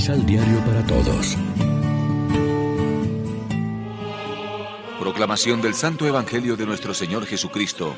[0.00, 1.36] Misal Diario para Todos.
[4.98, 7.94] Proclamación del Santo Evangelio de nuestro Señor Jesucristo,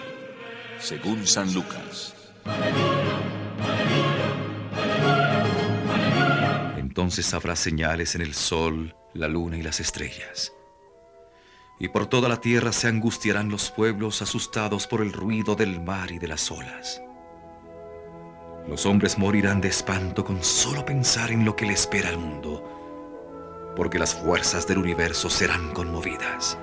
[0.81, 2.17] según San Lucas.
[6.77, 10.53] Entonces habrá señales en el sol, la luna y las estrellas.
[11.79, 16.11] Y por toda la tierra se angustiarán los pueblos asustados por el ruido del mar
[16.11, 17.01] y de las olas.
[18.69, 22.63] Los hombres morirán de espanto con solo pensar en lo que le espera al mundo,
[23.75, 26.59] porque las fuerzas del universo serán conmovidas.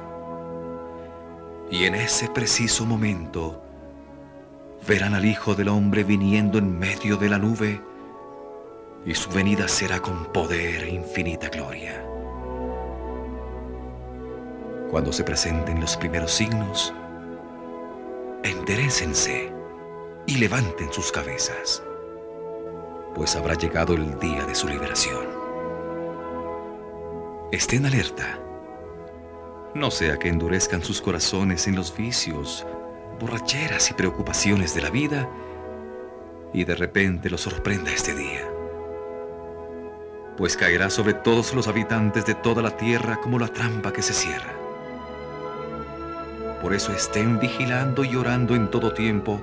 [1.69, 3.61] Y en ese preciso momento
[4.87, 7.81] verán al Hijo del Hombre viniendo en medio de la nube,
[9.05, 12.05] y su venida será con poder e infinita gloria.
[14.89, 16.93] Cuando se presenten los primeros signos,
[18.43, 19.58] enderecense
[20.29, 21.83] y levanten sus cabezas
[23.19, 25.27] pues habrá llegado el día de su liberación.
[27.51, 28.39] Estén alerta.
[29.75, 32.65] No sea que endurezcan sus corazones en los vicios,
[33.19, 35.29] borracheras y preocupaciones de la vida
[36.53, 38.47] y de repente los sorprenda este día.
[40.37, 44.13] Pues caerá sobre todos los habitantes de toda la tierra como la trampa que se
[44.13, 44.53] cierra.
[46.61, 49.41] Por eso estén vigilando y orando en todo tiempo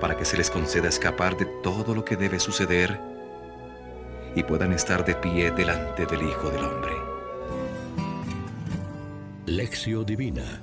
[0.00, 3.00] para que se les conceda escapar de todo lo que debe suceder
[4.34, 6.92] y puedan estar de pie delante del Hijo del Hombre.
[9.46, 10.62] Lección Divina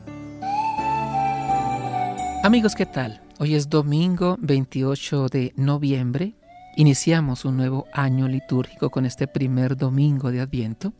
[2.43, 3.21] Amigos, ¿qué tal?
[3.39, 6.35] Hoy es domingo 28 de noviembre.
[6.77, 10.93] Iniciamos un nuevo año litúrgico con este primer domingo de Adviento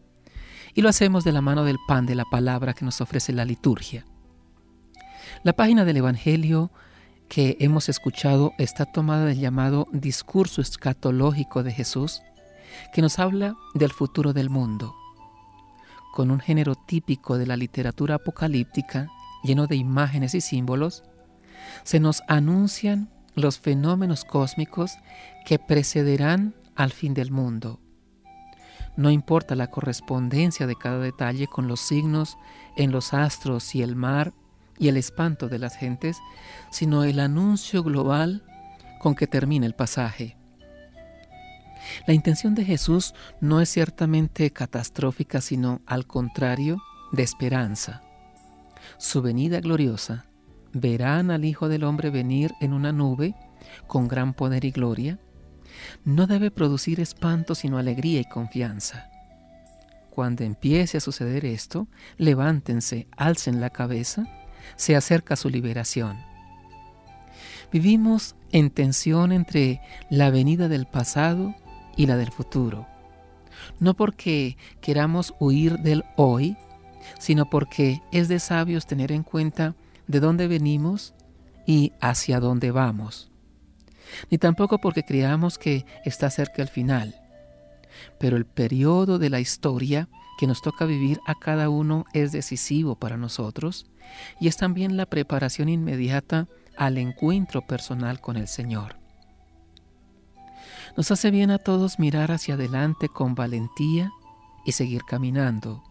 [0.74, 3.46] y lo hacemos de la mano del pan de la palabra que nos ofrece la
[3.46, 4.06] liturgia.
[5.44, 6.72] La página del Evangelio
[7.30, 12.22] que hemos escuchado está tomada del llamado discurso escatológico de Jesús,
[12.94, 14.96] que nos habla del futuro del mundo.
[16.14, 19.10] Con un género típico de la literatura apocalíptica,
[19.44, 21.04] lleno de imágenes y símbolos,
[21.84, 24.94] se nos anuncian los fenómenos cósmicos
[25.46, 27.80] que precederán al fin del mundo.
[28.96, 32.38] No importa la correspondencia de cada detalle con los signos
[32.76, 34.34] en los astros y el mar
[34.80, 36.18] y el espanto de las gentes,
[36.72, 38.44] sino el anuncio global
[39.00, 40.38] con que termina el pasaje.
[42.06, 48.02] La intención de Jesús no es ciertamente catastrófica, sino al contrario, de esperanza.
[48.98, 50.26] Su venida gloriosa,
[50.74, 53.36] verán al Hijo del Hombre venir en una nube
[53.88, 55.20] con gran poder y gloria,
[56.04, 59.10] no debe producir espanto, sino alegría y confianza.
[60.10, 64.26] Cuando empiece a suceder esto, levántense, alcen la cabeza,
[64.76, 66.18] se acerca su liberación.
[67.72, 71.56] Vivimos en tensión entre la venida del pasado
[71.96, 72.88] y la del futuro.
[73.80, 76.58] No porque queramos huir del hoy,
[77.20, 79.76] sino porque es de sabios tener en cuenta
[80.08, 81.14] de dónde venimos
[81.66, 83.30] y hacia dónde vamos.
[84.30, 87.16] Ni tampoco porque creamos que está cerca el final.
[88.20, 90.08] Pero el periodo de la historia
[90.38, 93.88] que nos toca vivir a cada uno es decisivo para nosotros
[94.40, 98.98] y es también la preparación inmediata al encuentro personal con el Señor.
[100.96, 104.12] Nos hace bien a todos mirar hacia adelante con valentía
[104.66, 105.84] y seguir caminando.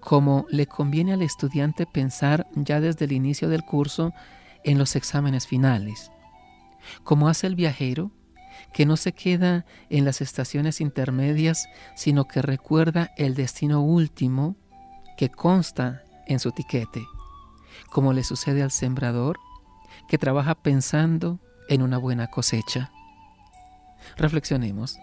[0.00, 4.12] Como le conviene al estudiante pensar ya desde el inicio del curso
[4.64, 6.10] en los exámenes finales.
[7.02, 8.10] Como hace el viajero
[8.72, 14.56] que no se queda en las estaciones intermedias, sino que recuerda el destino último
[15.16, 17.04] que consta en su tiquete,
[17.90, 19.38] como le sucede al sembrador
[20.08, 22.90] que trabaja pensando en una buena cosecha.
[24.16, 24.98] Reflexionemos.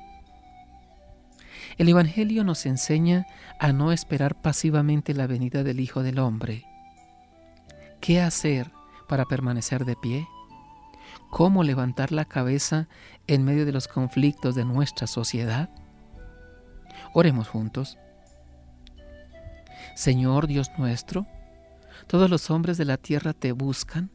[1.78, 3.26] El Evangelio nos enseña
[3.60, 6.66] a no esperar pasivamente la venida del Hijo del Hombre.
[8.00, 8.72] ¿Qué hacer
[9.08, 10.28] para permanecer de pie?
[11.30, 12.88] ¿Cómo levantar la cabeza
[13.28, 15.70] en medio de los conflictos de nuestra sociedad?
[17.14, 17.98] Oremos juntos.
[19.96, 21.26] Señor Dios nuestro,
[22.08, 24.12] todos los hombres de la tierra te buscan,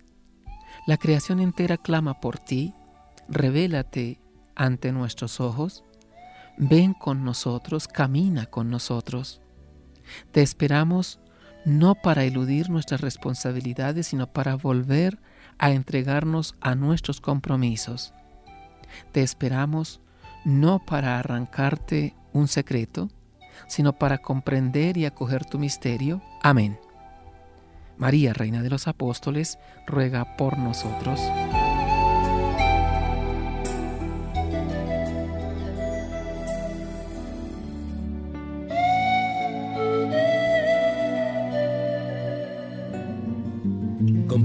[0.86, 2.74] la creación entera clama por ti,
[3.28, 4.20] revélate
[4.54, 5.84] ante nuestros ojos,
[6.56, 9.40] ven con nosotros, camina con nosotros.
[10.32, 11.20] Te esperamos
[11.64, 15.20] no para eludir nuestras responsabilidades, sino para volver
[15.60, 18.12] a entregarnos a nuestros compromisos.
[19.12, 20.00] Te esperamos
[20.44, 23.10] no para arrancarte un secreto,
[23.68, 26.22] sino para comprender y acoger tu misterio.
[26.42, 26.80] Amén.
[27.98, 31.20] María, Reina de los Apóstoles, ruega por nosotros.